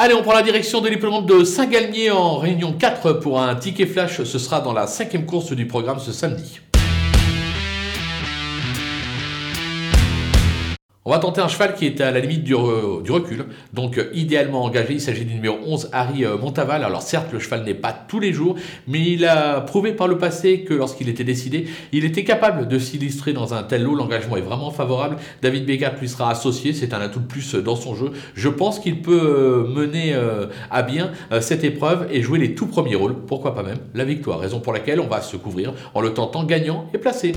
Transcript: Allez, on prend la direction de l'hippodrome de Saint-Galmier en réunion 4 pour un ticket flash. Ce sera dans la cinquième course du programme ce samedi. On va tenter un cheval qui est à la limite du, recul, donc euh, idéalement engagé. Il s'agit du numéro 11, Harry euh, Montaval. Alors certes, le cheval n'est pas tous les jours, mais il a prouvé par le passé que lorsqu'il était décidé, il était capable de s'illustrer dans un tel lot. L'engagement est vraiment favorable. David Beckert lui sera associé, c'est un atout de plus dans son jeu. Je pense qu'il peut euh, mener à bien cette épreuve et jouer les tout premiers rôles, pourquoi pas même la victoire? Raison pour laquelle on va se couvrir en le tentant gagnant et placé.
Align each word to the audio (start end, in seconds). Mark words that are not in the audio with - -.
Allez, 0.00 0.14
on 0.14 0.22
prend 0.22 0.34
la 0.34 0.42
direction 0.42 0.80
de 0.80 0.88
l'hippodrome 0.88 1.26
de 1.26 1.42
Saint-Galmier 1.42 2.12
en 2.12 2.36
réunion 2.36 2.72
4 2.72 3.14
pour 3.14 3.42
un 3.42 3.56
ticket 3.56 3.84
flash. 3.84 4.22
Ce 4.22 4.38
sera 4.38 4.60
dans 4.60 4.72
la 4.72 4.86
cinquième 4.86 5.26
course 5.26 5.50
du 5.50 5.66
programme 5.66 5.98
ce 5.98 6.12
samedi. 6.12 6.60
On 11.08 11.12
va 11.12 11.20
tenter 11.20 11.40
un 11.40 11.48
cheval 11.48 11.74
qui 11.74 11.86
est 11.86 12.02
à 12.02 12.10
la 12.10 12.20
limite 12.20 12.44
du, 12.44 12.54
recul, 12.54 13.46
donc 13.72 13.96
euh, 13.96 14.10
idéalement 14.12 14.62
engagé. 14.62 14.92
Il 14.92 15.00
s'agit 15.00 15.24
du 15.24 15.32
numéro 15.32 15.56
11, 15.64 15.88
Harry 15.90 16.26
euh, 16.26 16.36
Montaval. 16.36 16.84
Alors 16.84 17.00
certes, 17.00 17.32
le 17.32 17.38
cheval 17.38 17.64
n'est 17.64 17.72
pas 17.72 17.94
tous 17.94 18.20
les 18.20 18.34
jours, 18.34 18.56
mais 18.86 19.00
il 19.00 19.24
a 19.24 19.62
prouvé 19.62 19.92
par 19.92 20.06
le 20.06 20.18
passé 20.18 20.64
que 20.64 20.74
lorsqu'il 20.74 21.08
était 21.08 21.24
décidé, 21.24 21.66
il 21.92 22.04
était 22.04 22.24
capable 22.24 22.68
de 22.68 22.78
s'illustrer 22.78 23.32
dans 23.32 23.54
un 23.54 23.62
tel 23.62 23.84
lot. 23.84 23.94
L'engagement 23.94 24.36
est 24.36 24.42
vraiment 24.42 24.70
favorable. 24.70 25.16
David 25.40 25.64
Beckert 25.64 25.94
lui 25.98 26.10
sera 26.10 26.30
associé, 26.30 26.74
c'est 26.74 26.92
un 26.92 27.00
atout 27.00 27.20
de 27.20 27.26
plus 27.26 27.54
dans 27.54 27.76
son 27.76 27.94
jeu. 27.94 28.10
Je 28.34 28.50
pense 28.50 28.78
qu'il 28.78 29.00
peut 29.00 29.18
euh, 29.18 29.66
mener 29.66 30.14
à 30.70 30.82
bien 30.82 31.12
cette 31.40 31.64
épreuve 31.64 32.06
et 32.10 32.20
jouer 32.20 32.38
les 32.38 32.54
tout 32.54 32.66
premiers 32.66 32.96
rôles, 32.96 33.14
pourquoi 33.14 33.54
pas 33.54 33.62
même 33.62 33.78
la 33.94 34.04
victoire? 34.04 34.40
Raison 34.40 34.60
pour 34.60 34.74
laquelle 34.74 35.00
on 35.00 35.06
va 35.06 35.22
se 35.22 35.38
couvrir 35.38 35.72
en 35.94 36.02
le 36.02 36.12
tentant 36.12 36.44
gagnant 36.44 36.86
et 36.92 36.98
placé. 36.98 37.32